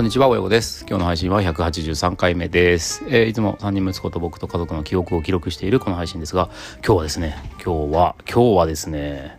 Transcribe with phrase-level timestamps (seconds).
[0.00, 0.86] こんにちは、親子です。
[0.88, 3.04] 今日の配信は183回目です。
[3.08, 9.38] えー、いつも3人息子と僕と家族の記憶を記録しているこの配信ですが、今日はですね、今日は、今日はですね、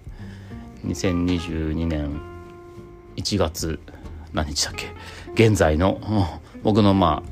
[0.86, 2.22] 2022年
[3.16, 3.80] 1月
[4.34, 4.76] 何日だっ
[5.34, 5.48] け？
[5.48, 6.00] 現在の、
[6.62, 7.24] 僕のま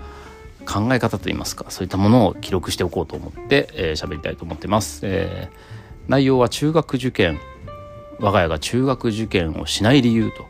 [0.66, 5.02] あ、考え方といいますか、そういったものを記録しておこうと思って、えー、喋りたいと思ってます。
[5.04, 5.56] えー、
[6.08, 7.40] 内容は中学受験、
[8.20, 10.48] 我が家が中学受験をしない理由と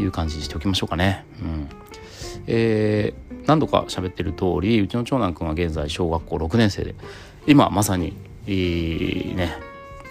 [0.00, 1.24] いう感じにしておきましょうかね。
[1.42, 1.81] うん
[2.46, 6.94] えー、何度か喋ってる通りうちの長男くんは現在小学校6年生で
[7.46, 9.56] 今まさに、えー、ね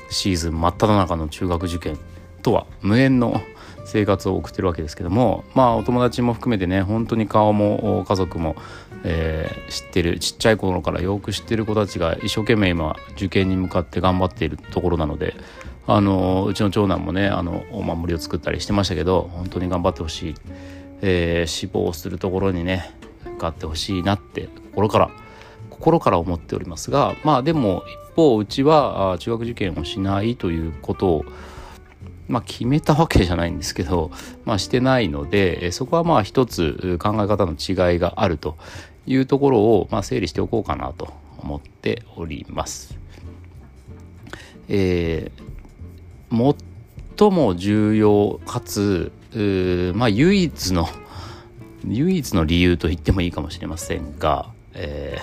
[0.10, 1.98] シーズン真っ只中の中学受験
[2.42, 3.42] とは無縁の
[3.86, 8.56] 生活を送ってるわけですけどもまあお友達も含めてね本当に顔も家族も、
[9.04, 15.36] えー、知ってるちっちゃい頃からよく知ってる子たちが一生懸命今受験に向かって頑張っているところなので
[15.88, 20.36] あのうちの長男もねあのお守りを作ったりしてましたけど本当に頑張ってほしい。
[21.02, 22.94] えー、志望するところにね
[23.26, 25.12] 受かってほしいなって心から
[25.70, 31.26] 心から思っておりますがまあでも一方うちは中学受験をしないということを
[32.28, 34.10] まあ、決めたわけじゃないんですけど、
[34.46, 38.58] まあ、してないのでそこはまあ一つ考え方の違いがあると
[39.06, 42.98] いうところをまあ整理しておこうかなと思っております。
[44.70, 46.56] えー、
[47.18, 49.12] 最も重要かつ
[49.96, 50.88] まあ唯一の
[51.88, 55.18] 唯一の理由と言ってもいいかもしれませんが、え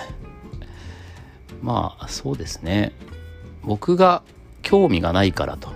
[1.61, 2.93] ー、まあそうですね。
[3.63, 4.23] 僕が
[4.61, 5.71] 興味がないからと。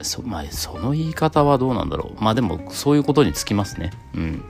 [0.00, 2.22] そ,、まあ、その言い方はどうなんだろう。
[2.22, 3.90] まあでもそういうことにつきますね。
[4.14, 4.42] うん。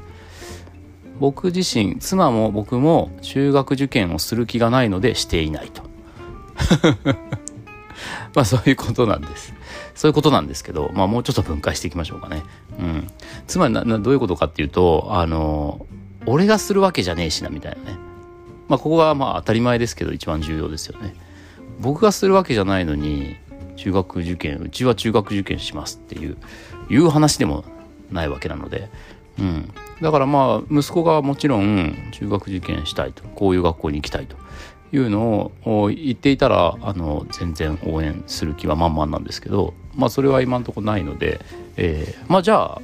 [1.19, 5.83] 僕自身妻も僕も中学受験をする気がないのでしていないと。
[8.34, 9.55] まあそういうことなんです
[9.95, 12.43] そういうことなんですけど、まあもうちょっと分解していきましょうかね。
[12.79, 13.07] うん。
[13.47, 15.87] つまりな、などういうことかっていうと、あの、
[16.27, 17.99] 俺がするわけじゃねえしな、みたいなね。
[18.69, 21.15] まあここはまあ当たり前ですけど、一番重要ですよね。
[21.81, 23.37] 僕がするわけじゃないのに、
[23.77, 26.37] 中学受験、うちは中学受験しますっていう、
[26.91, 27.65] いう話でも
[28.11, 28.91] ないわけなので、
[29.38, 29.72] うん。
[30.00, 34.37] だからまあ、息子がもちろん中学受験したいと、こういう学校に行きたいと
[34.93, 41.41] いうのを言っていたら、あの、全然応援する気は満々なんですけど、まあそれは今のとこないので、
[41.76, 42.82] えー、まあじゃあ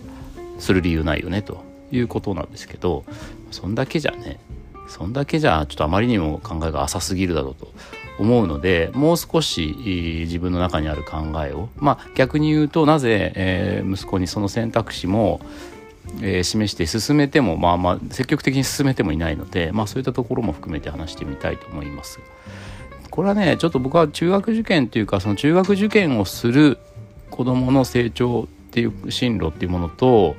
[0.59, 3.05] する理由ないよねということなんですけど
[3.53, 4.41] そんだけじゃね
[4.89, 7.73] そんだけじゃちょっとあまりにも考えが浅すぎるだろうと
[8.19, 15.41] 思うのでもう少し自分の中にある考えをまあ逆に言うとなぜ、えー、息子にその選択肢も、
[16.21, 22.21] えー、示して進めてもまあまあ積極的に進めてもいないので、まあ、そういったところも含めて話してみたいと思います。
[23.11, 26.79] これはねちょっと僕は中学受験っていうかその中学受験をする
[27.31, 30.35] 子どもの成長っていう進路っていうものと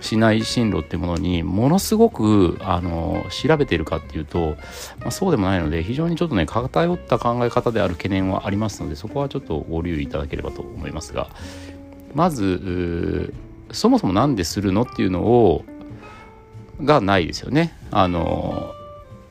[0.00, 4.56] しない進路っていうものにものすごくあの調べているかっていうと、
[5.00, 11.28] まあ、そうでもないので非常にちょっとね偏った考え方である懸念はありますのでそこはちょっとご留意いただければと思いますが
[12.14, 13.32] まず
[13.72, 15.64] そもそも何でするのっていうのを
[16.82, 17.76] がないですよね。
[17.90, 18.72] あの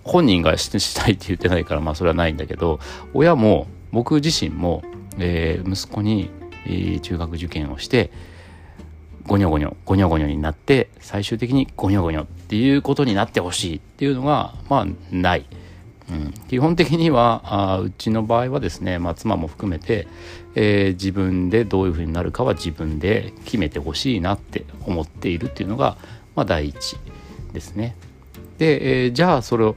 [0.04, 2.80] 本人がしたいって言ってないからまあそれはないんだけど
[3.14, 4.84] 親も僕自身も、
[5.18, 6.30] えー、息子に
[7.02, 8.12] 中学受験をして
[9.26, 15.46] ゴニョゴニョゴニョゴニョになって最終的にゴニョゴニョっていうことになってほしいっていうのがまあない。
[16.48, 20.08] 基本的にはあうちの場合はですね、まあ、妻も含めて、
[20.56, 25.98] えー、自分でどういうふうになるかは自分で決めてほしいなって思っているっていうのが、
[26.36, 26.98] まあ、第一
[27.52, 27.96] ですね。
[28.58, 29.76] で、えー、じゃあそれを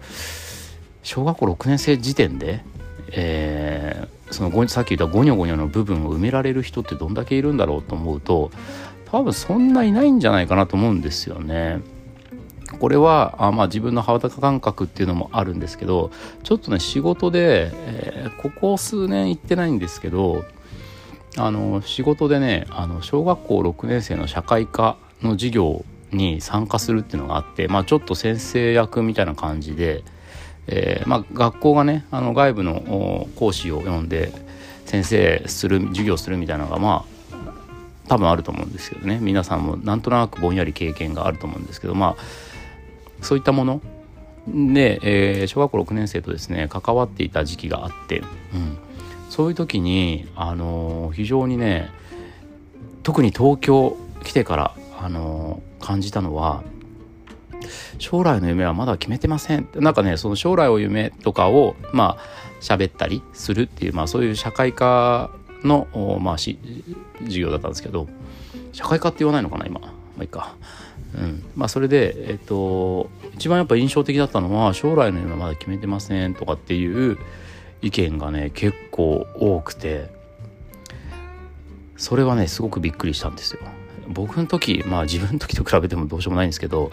[1.02, 2.62] 小学校6年生時点で、
[3.12, 8.50] えーそのさっき言ったゴニョゴニョの部分を埋められる人ってどんだけいるんだろうと思うと
[9.06, 11.80] 多分そんないないんじゃないかなと思うんですよね。
[12.78, 16.10] これはあまあ自分の肌感覚っていうのもあるんですけど
[16.42, 20.44] ちょっとね仕事で、えー、ここ数年行ってないんですけど
[21.36, 30.02] あの仕事でねあの小学校6年生の社会科の授業に参加するっていうのがあって、まあ、ちょっと先生役みたいな感じで
[30.66, 34.32] えー、まあ、学校がねあの外部の講師を呼んで
[34.86, 37.20] 先生する授業するみたいなのがまあ
[38.08, 39.18] 多分あると思うんですけどね。
[39.20, 42.22] 皆さんもなんとなくぼんやり経験があると思うんですけどまあ
[43.22, 43.80] そういったもの。
[44.48, 48.78] で、えー、小学校6年生とですね関わっていた時期があって、うん、
[49.28, 51.90] そういう時に、あのー、非常にね
[53.02, 56.62] 特に東京来てから、あのー、感じたのは
[57.98, 59.68] 将来の夢はまだ決めてません。
[59.74, 65.30] なんかねその将来を夢とかをまあ喋ったりするっていう、まあ、そういう社会科
[65.64, 66.58] の、まあ、し
[67.24, 68.06] 授業だったんですけど
[68.72, 69.80] 社会科って言わないのかな今。
[70.18, 70.56] あいいか。
[71.14, 71.44] うん。
[71.56, 77.18] まあそれでえっと一番やっぱ印象的だったのは将来の夢まだ決めてませんとかっていう
[77.82, 80.10] 意見がね結構多くて
[81.96, 83.60] それはねすごくびっくりしたんですよ。
[84.08, 86.90] 僕の時まあ自分の時と比べてもどうしようもないんですけど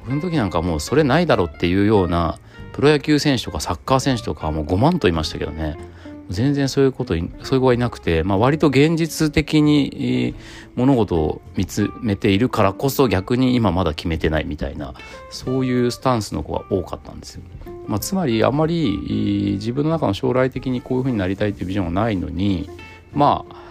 [0.00, 2.38] 僕の時なんかもうそれないだろっていうような
[2.72, 5.78] プロ野球選手とかサッカー選手とかはもう5万といましたけどね。
[6.28, 10.34] 全然そういうことそういう子がいなくて、まあ、割と現実的に
[10.74, 14.94] 物事を見つめているからこそ逆に今まだ決めてないみたいな
[15.30, 17.42] そういうスタンスの子が多かったんですよ。
[17.86, 22.68] まあ、つまりあまり自分の中の将来的にこういうふうになりたいというビジョンがないのに
[23.14, 23.66] まあ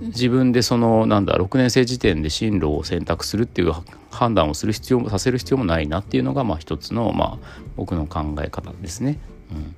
[0.00, 3.72] 自分でそのなんだ6年生時点で進路を選択するっていう
[4.12, 9.18] 判断をする必要もさせる必要もないなっていうのがまあ一つのまあ僕の考え方ですね。
[9.50, 9.74] うん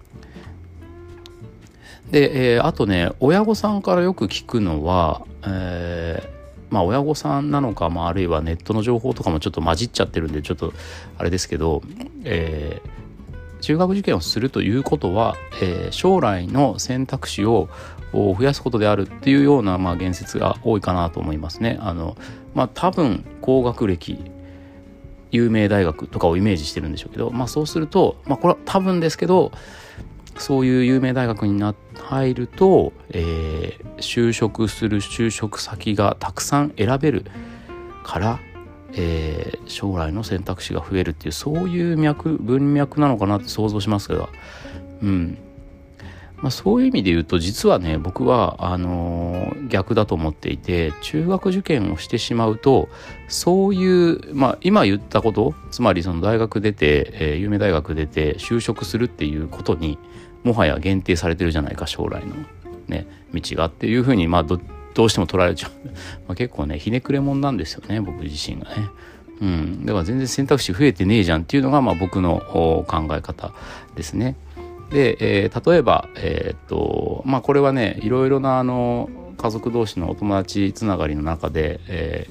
[2.11, 10.73] で、えー、あとね親御さんからよく聞くのは、えー、まあ親御さんなのか、まあ、あるいはネットの情報とかもちょっと混じっちゃってるんでちょっと
[11.19, 11.82] あれですけど、
[12.25, 17.69] えー、中学受験をするということは、えー、将来の選択肢を
[18.12, 21.79] 増やすことであるっていうような、まあ、言説が多いかなと思いますね。
[21.81, 22.17] あの
[22.55, 24.19] まあ、多分高学歴
[25.31, 29.53] 有名大学とかをイメージしてるんでしょうけど、まあ、そうすると、まあ、これは多分ですけど
[30.38, 37.25] そういう有名大学にな入ると、えー、就職する就職先がたくさん選べる
[38.05, 38.41] から、
[38.93, 44.29] えー、将来の選択肢が増えるっていうそういう脈文脈なのかなって想像しますけど、
[45.03, 45.38] うん。
[46.39, 52.91] まあ、そういう意味で言うと実はね僕はあのー、逆だと思っていて中学受験をしてしまうと
[53.27, 59.99] そういう、まあ、今言ったことつまりその大学出て、えー、有名大学出て就職するっていうことに
[60.46, 62.34] もはや限定されてるじゃないか将来の、
[62.88, 64.60] ね、道がっていうふうに、まあど、
[64.94, 65.72] どうしても捉えちゃう、
[66.28, 68.88] まあ、結構ねひねくれ者なんですよね僕自身がね。
[69.38, 72.40] うん、だから全然選択肢増えてねえじゃんっていうのが、まあ、僕の
[72.88, 73.52] 考え方
[73.94, 74.34] ですね。
[74.90, 82.26] で、えー、例えば、えー、っとまあ、これはねいろいろなあの家族同士のお友達つながりの中で、え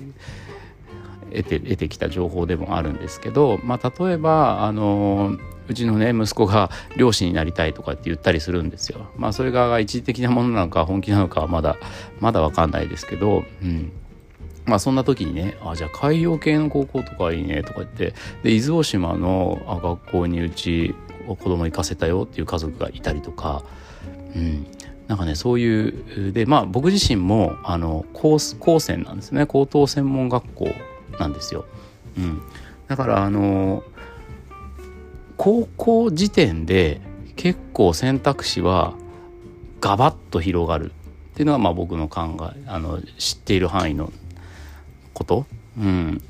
[1.30, 9.08] ー、得て得てきた情報でもあるんですけど、まあ、例えばあのうちのね息子が漁師になりたいとかって言ったりするんですよ。
[9.18, 11.78] まあそれが一時的なものなのか本気なのかはまだ
[12.20, 13.92] まだわかんないですけど、うん。
[14.66, 18.14] まあそんな時にね、あ、じゃあ海洋系の高校とかいいねとか言って、
[18.44, 20.96] で、伊豆大島の学校にうち
[21.28, 23.64] 子供行かせたよっていう家族がいたりとか、
[24.36, 24.66] うん。
[25.08, 29.46] なんかね、そういう、で、まあ僕自身も、あの、高高専なんですね。
[29.46, 30.70] 高等専門学校
[31.20, 31.66] なんですよ。
[32.18, 32.42] うん。
[32.88, 33.84] だから、あの、
[35.38, 37.02] 高校時点で
[37.36, 38.94] 結構選択肢は
[39.82, 44.12] ガバッと広がるっていうのはまあ僕の考えあの知っている範囲の
[45.14, 45.46] こと。
[45.78, 46.22] うん。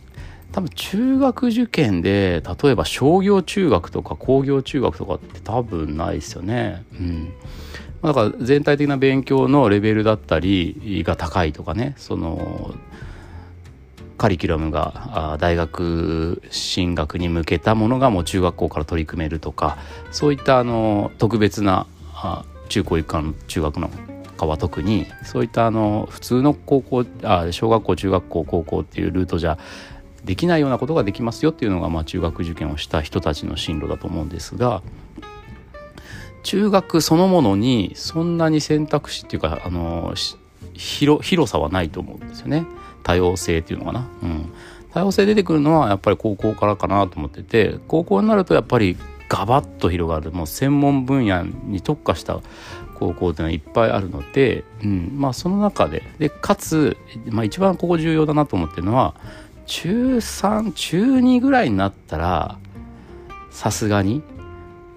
[0.51, 6.85] 多分中学受験で例えば商業中学とか工業中学とかって多分ないですよね。
[6.93, 7.33] うん。
[8.01, 11.93] だから全体的な勉強のレベルだったりが高いとかね。
[11.97, 12.73] その
[14.17, 19.77] カリキュラムが大学進学に向けたものがもう中学校から取り組めるとか
[20.11, 21.87] そういったあの特別な
[22.69, 23.89] 中高一貫中学の
[24.35, 29.57] 科は特にそういったあの普通の高校あ小学校中学校高校っていうルートじゃ
[30.23, 34.81] できないようなことができますよっていうのが、まあ、中学受験をした人たちの進路だと思うんですが
[36.43, 40.13] 中学そのものにそんなに選択肢っていうかあの
[40.73, 42.65] 広さはないと思うんですよね。
[43.05, 44.51] 多様性っていうのかな、うん、
[44.91, 48.97] 多様性出てくるのはやっぱり高校からかなと思ってて高校になるとやっぱり
[49.29, 50.31] ガバッと広がる。
[50.31, 52.41] もう専門分野に特化した
[52.95, 56.03] 高校っていうのはいっぱいあるので、うん、まあその中で。
[56.19, 56.97] でかつ、
[57.29, 59.15] まあ、一番ここ重要だなと思ってるのは
[59.65, 62.57] 中3中2ぐらいになったら
[63.51, 64.21] さすがに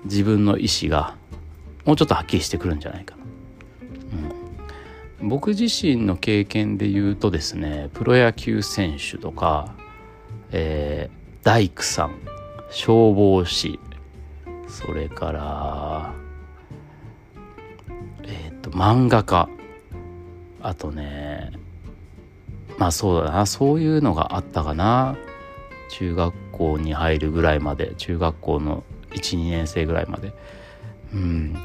[0.05, 1.15] 自分の意思が
[1.85, 3.18] もうちょっとはっきりしてくるんじゃないか。
[5.21, 9.75] 僕自身の経験で言うとですねプロ野球選手とか、
[10.53, 12.19] えー、大工さん
[12.71, 13.81] 消防士
[14.69, 16.13] それから
[18.23, 19.49] えっ、ー、と漫画家
[20.61, 21.53] あとね
[22.79, 25.17] まあそうだなそういうのがあったかな。
[25.89, 30.33] 中学校に入るぐらいまで中学校の12年生ぐらいまで。
[31.13, 31.57] うん。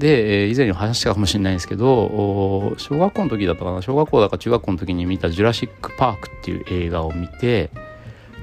[0.00, 7.70] で、以前に話したかもしれないんですけど、小学校の時だったかな、小学校だか中学校の時に見たジュラシック・パークっていう映画を見て、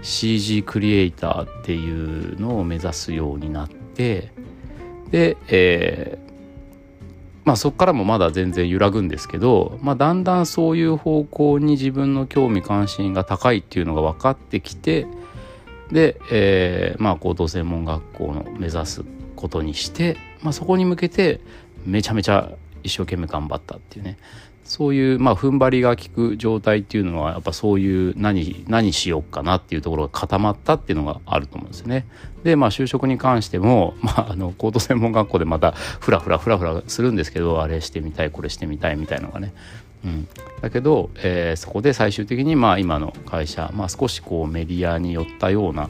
[0.03, 4.31] CG クリエイターっていうのを目指すようになって、
[5.09, 6.27] で、えー、
[7.43, 15.07] まあそこからもまだ全然揺らぐんですけど、まあ、だんだんそういう方向に自分の興味関心が高いっていうのが分かってきて
[15.91, 19.03] で、えー、まあ高等専門学校の目指す
[19.37, 21.39] ことにして、まあ、そこに向けて
[21.85, 22.51] めちゃめちゃ
[22.83, 24.17] 一生懸命頑張ったっていうね
[24.65, 32.05] そういうまあ踏ん張りが効く状態っていうのはやっぱそういう何何しようかなっていうところが固まったっていうのがあると思うんですよね。
[32.43, 39.53] でまあ就職に関しても、まあ、あの高等専門学校でまたフラフラフラフラするんですけどあれしてみたいこれしてみたいみたいのがね。
[40.05, 40.27] うん、
[40.61, 45.89] だけど、えー、そこで最終的にまあ今の会社、まあ、少しこうメディアに寄ったような、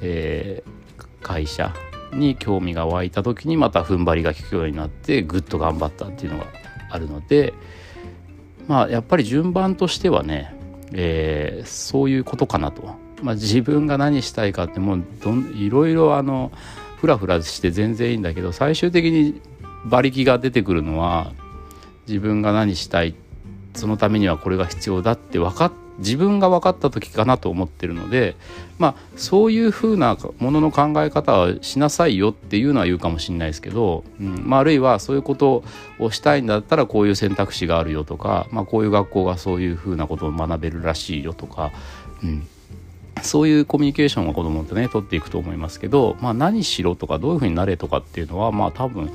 [0.00, 1.72] えー、会社
[2.12, 6.46] に興味が湧いた時にまた踏ん張りが効くようになってぐっと頑張ったっていうのが
[6.90, 7.52] あるので。
[8.66, 10.54] まあやっぱり順番としてはね、
[10.92, 16.52] えー、そういうことかなと、まあ、自分が何したいかってもうどんいろいろあの
[16.98, 19.40] フラフラして全然いいんだけど最終的に
[19.84, 21.32] 馬力が出てくるのは
[22.06, 23.14] 自分が何したい
[23.74, 28.36] そのためにはこれが必要だって分かっ自分が分かった時かなと思ってるので
[28.78, 35.64] まあそういうふうなものの考え方はしなさいよっていうのは言うかもしれないですけど、うんまあ、あるいはそういうこと
[35.98, 41.70] をしたいんだったらこういう選択肢があるよとか、まあ、こういう学校がそういうふうなことを学べるらしいよとか、
[42.22, 42.46] うん、
[43.22, 49.12] そういうコミュニケーションを子供ってね取っていくと思いますけど、まあ、何しろとかどういうふうになれとかっていうのはまあ多分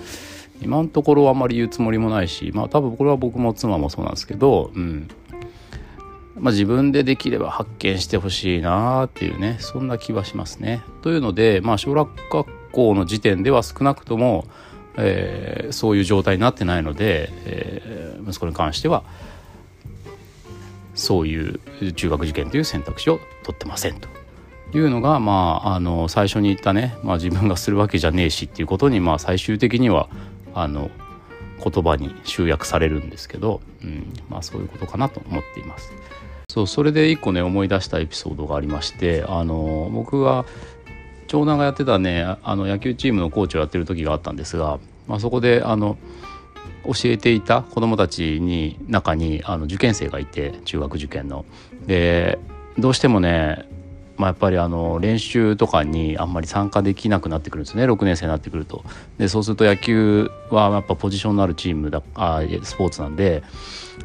[0.61, 5.09] 今のところあんまり言うつもりもないしまあ多分これは僕も妻もそうなんですけど、うん、
[6.39, 10.83] まあ、自分でできれば発見してほしいなっていうねそんな気はしますね。
[11.01, 12.09] というので、まあ、小学
[12.71, 14.45] 校の時点では少なくとも、
[14.97, 19.03] えー、そういう状態になってないので、えー、息子に関しては
[20.93, 21.59] そういう
[21.93, 24.07] 中学受験という選択肢を取ってませんと
[24.75, 30.09] いうのが、まあ、あの最初に言ったね、まあ、自分がするわけじゃねえしっていうことに、まあ、最終的には
[30.53, 30.89] あの
[31.63, 35.91] 言葉に集約されるんですけど、うんまあ、そういうことかなと思っています。
[36.49, 40.45] そうそれで一個ね思い出したエピソードがありましてあの僕が
[41.27, 45.97] 長男がやってたねあの野球チームのコーチをやってる時があったんですが、まあ、そこであの
[46.85, 51.43] 教えていた子どもたちに中にあの受験生がいて中学受験の。
[51.85, 52.39] で
[52.77, 53.67] どうしてもね
[54.17, 58.83] まあ、やっぱりあの練習とかにあんまり参加できなくなってくるんですね6年生になってくると。
[59.17, 63.43] でそうすると野球はやっぱポジションのあるチームだあスポーツなんで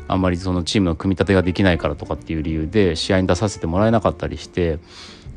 [0.09, 4.79] あんまりそのチームの組み立てができないからとかっていう理由で試合に出させてもらえなかったりして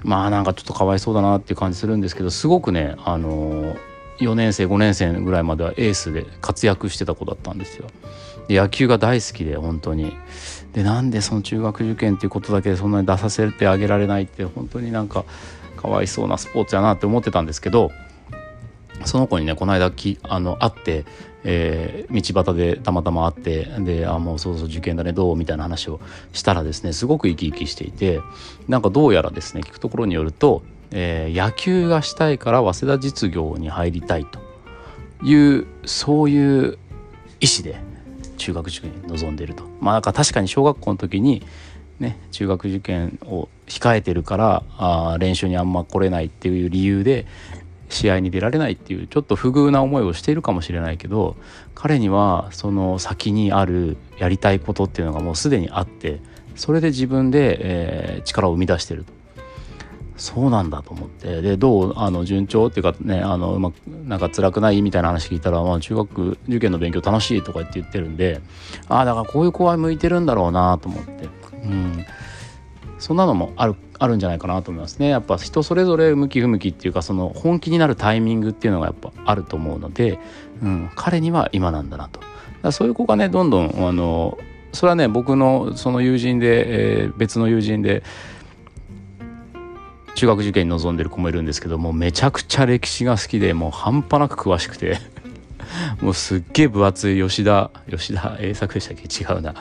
[0.04, 3.76] まあなんかちょっとかわいそうだなっていう感じするんですけどすごくねあの
[4.20, 7.88] 4年生5年生ぐらいまではエースで活躍してた子だったんですよ。
[8.48, 10.14] で野球が大好きで本当に。
[10.76, 15.24] でなんでその中学受験っていうことだけでそんなに出させてあげられないって本当になんか
[15.78, 17.92] かわいそうなスポーツやなって思ってたんですけど
[19.06, 21.06] その子にねこの間きあの会って、
[21.46, 26.02] えー、道端でたまたま会ってであもうそろそろ受験だねどうみたいな話を
[26.34, 28.20] したらですねすごく生き生きしていて
[28.68, 34.40] なんかどうやらですね聞くところによると、えー、野球がしたいから早稲田実業に入りたいと
[35.24, 36.78] いうそういう
[37.40, 37.80] 意思で
[38.36, 39.75] 中学受験に臨んでいると。
[39.86, 41.46] まあなんか確かに小学校の時に
[42.00, 47.28] ね中学受験を控えてるからあ練習にあんま来れないっていう理由で
[47.90, 51.36] 試合に出られないっていうちょっと不遇な思いをしているかもしれないけど
[51.76, 56.20] 彼にはその先にあるやりたいことっていうのがもうすでにあって
[56.56, 59.14] それで自分で、えー、力を生み出してると。
[60.18, 61.42] そうなんだと思って。
[61.42, 68.42] でどうあの順調っていうかねあのまくなんか辛くないみたいな話聞いたら、まあ、中学受験の勉強楽しいとか言って言ってるんで
[68.88, 71.30] ああだからこういう子は向いてるんだろうなと思って。
[71.64, 72.06] うん。
[73.00, 75.10] そんなのもあるあるんじゃないかなと思いますね。
[75.10, 80.20] やっぱ人それぞれ向き不向きっていうかその本気になるタイミングっていうのがやっぱあると思うので、
[80.62, 82.20] うん、彼には今なんだなと。
[82.62, 84.38] だそういう子がねどんどんあの
[84.74, 88.04] それはね僕のその友人で、えー、別の友人で
[90.16, 94.98] 中学受験に臨んでる子もいるんですけどもめちゃくちゃ歴史が好きでもう半端なく詳しくて
[96.02, 99.04] もうすっげえ分厚い吉田吉田栄作でしたっけ？
[99.08, 99.54] 違うな。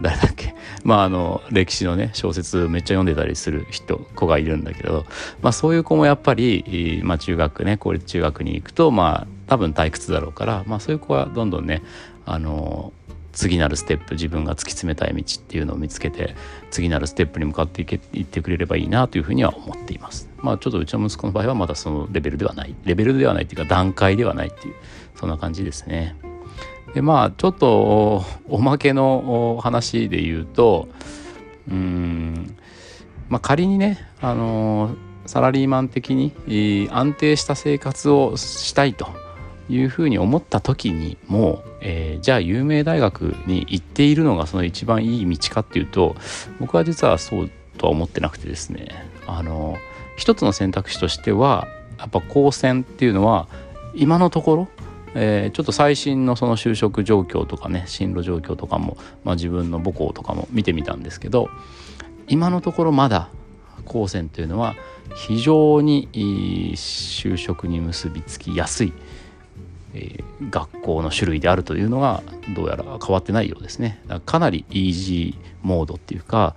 [0.00, 0.54] 誰だっけ？
[0.84, 5.06] まああの歴史のね小説めっちゃ読んでたりする人子がいるんだけど、
[5.40, 11.82] まあ、そういう子もやっぱり、まあ、中学ね公立中学に行くとまあ多分退屈だろうから、まあ、そういう子はどんどんね
[12.26, 12.92] あの
[13.36, 16.34] 次なるステップ自分が突き詰めたい道っていうのを見つけて
[16.70, 20.30] 次なるステップに向かっていけいってくれればいいなというふうには思っています。
[20.38, 24.74] まあちょっとうちの息子の場合はまだそのレベルではないレベルではないっていうか段階ではないっていう
[25.14, 26.16] そんな感じですね。
[26.94, 30.88] でまあちょっとおまけの話で言うと
[31.70, 32.56] うん
[33.28, 39.25] まあ仮にねあのサラリーマン的に安定した生活をしたいと
[39.68, 46.14] いうふうに思った時にもう、えー、じゃあ有名大学に行っているのがその一番いい道かっていうと
[46.60, 48.88] 僕は実はそうとは思ってなくてですね。
[49.26, 49.76] あの
[50.16, 51.68] 一つの選択肢としては
[51.98, 53.48] やっぱ高専っていうのは
[53.94, 54.68] 今のところ
[55.18, 61.48] えー、ちょっと最新のその就職状況とかね進路状況とかも、まあ、自分の母校とかも見てみたんですけど
[62.28, 63.30] 今のところまだ
[63.86, 64.74] 高専というのは
[65.14, 66.08] 非常に
[66.76, 68.92] 就職に結びつきやすい、
[69.96, 72.22] えー、学校の種類であるというのが
[72.54, 76.54] どうやら変わってないようですねかなりイージーモードっていうか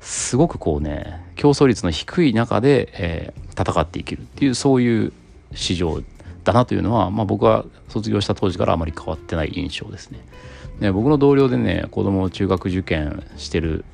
[0.00, 5.12] すごくこうね競争率の低い中で、えー、戦っていけるっていうそういう
[5.54, 6.02] 市場
[6.44, 10.20] だなというのは、まあ、僕は卒業した当時からあまり変わってない印象ですね。
[10.80, 13.84] ね僕の同僚でね子供を中学受験してる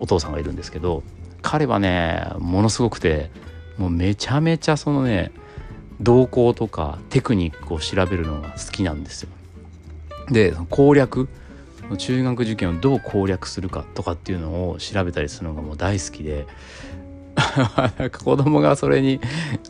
[0.00, 1.02] お父さんがいるんですけど
[1.42, 3.30] 彼はねものすごくて
[3.76, 5.30] もうめちゃめちゃそのね
[6.00, 9.28] 動向とかテクニックを調べるのが好きなんですよ。
[10.30, 11.28] で攻略
[11.98, 16.46] 中学受験をどう攻略するかとかっていうのを調べたりするのがもう大好きで
[17.98, 19.20] なんか子供がそれに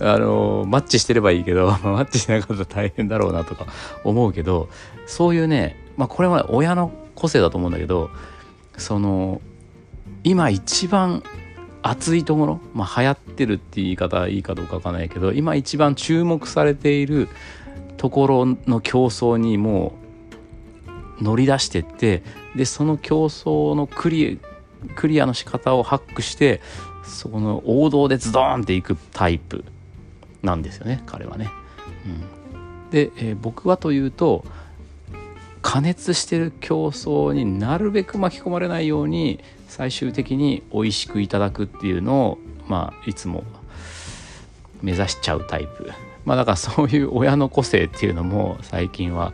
[0.00, 3.66] あのマッチしてればいいけど マッチしなかったら大変だろうなとか
[4.04, 4.68] 思うけど
[5.06, 8.10] そういうねまあこれは親の個性だと思うんだけど
[8.76, 9.40] その
[10.22, 11.22] 今一番
[11.86, 17.28] 熱いところ、まあ、流行ってるって言い方いいかどうかわかんないけど今一番注目されている
[17.98, 19.92] ところの競争にも
[21.20, 22.22] う乗り出してって
[22.56, 24.40] でその競争のクリ
[24.96, 26.62] クリアの仕方をハックして
[27.04, 29.62] そこの王道でズドーンっていくタイプ
[30.42, 31.50] なんですよね彼はね。
[32.06, 32.08] う
[32.88, 34.44] ん、で、えー、僕はというと
[35.60, 39.40] 加熱してる競争になるべく巻き込まれないように
[39.76, 42.38] 最終的に美味しくいただくっていうのを
[42.68, 43.42] まあいつも
[44.82, 45.90] 目指しちゃうタイプ。
[46.24, 49.32] まあだからそういう親の個性っていうのも最近は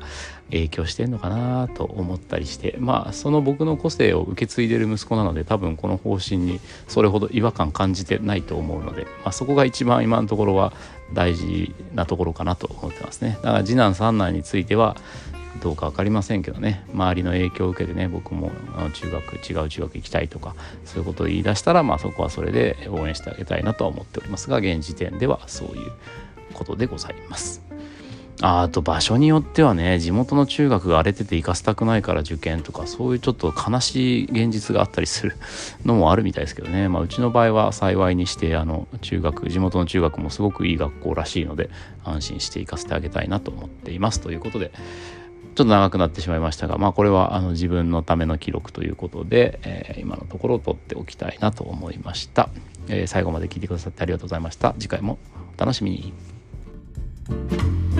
[0.50, 2.76] 影響してんのかなと思ったりして。
[2.78, 10.73] まあその僕の個性を受け継いでる息子なので多分この方針にそれほど違和感感じてないと思うので、まあ、そこが一番今のところは
[11.12, 13.38] 大事なところかなと思ってますね。
[13.43, 14.97] だから次男三男については
[15.63, 16.84] どうか分かりませんけどね。
[16.93, 18.50] 周りの影響を受けてね僕も
[18.95, 25.93] 中学違う中学行きたいとかそういうことを言い出したらまあそこはそれで応援してあげたいなとは思っておりますが現時点ではそういう
[26.54, 27.71] ことでございます。
[28.43, 35.36] あと場所によってはね地元の中学が荒れてて行かせたくないから受験とかそういうちょっと悲しい現実があったりする
[35.84, 41.69] のもあるみたいですけどね、まあ、うちの場合は幸いにしてあの中学地元の中学もすごくいい学校らしいので
[42.02, 44.21] 安心して行かせてあげたいなと思っています。
[44.21, 44.73] ということで
[45.54, 52.49] ちょっと長くなってしまいましたが、まあ、これはあの自分のための記録ということで、えー、今のところ取っておきたいなと思いました、
[52.89, 54.75] えー、最後まで聞いてくださってありがとうございました。
[54.78, 55.19] 次回も
[55.56, 58.00] お楽しみに。